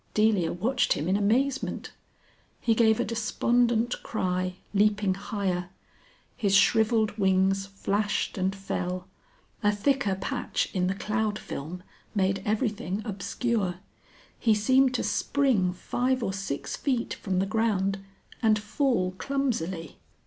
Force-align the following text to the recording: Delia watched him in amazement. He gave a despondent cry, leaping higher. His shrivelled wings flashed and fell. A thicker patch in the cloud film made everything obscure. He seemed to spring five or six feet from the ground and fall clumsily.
Delia 0.15 0.51
watched 0.51 0.93
him 0.93 1.07
in 1.07 1.15
amazement. 1.15 1.91
He 2.59 2.73
gave 2.73 2.99
a 2.99 3.05
despondent 3.05 4.01
cry, 4.01 4.55
leaping 4.73 5.13
higher. 5.13 5.69
His 6.35 6.55
shrivelled 6.55 7.19
wings 7.19 7.67
flashed 7.67 8.35
and 8.35 8.55
fell. 8.55 9.07
A 9.61 9.71
thicker 9.71 10.15
patch 10.15 10.69
in 10.73 10.87
the 10.87 10.95
cloud 10.95 11.37
film 11.37 11.83
made 12.15 12.41
everything 12.45 13.03
obscure. 13.05 13.75
He 14.39 14.55
seemed 14.55 14.95
to 14.95 15.03
spring 15.03 15.71
five 15.71 16.23
or 16.23 16.33
six 16.33 16.75
feet 16.75 17.13
from 17.13 17.37
the 17.37 17.45
ground 17.45 18.03
and 18.41 18.57
fall 18.57 19.11
clumsily. 19.19 19.99